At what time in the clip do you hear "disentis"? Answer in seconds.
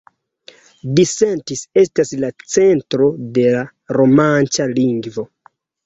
0.99-1.61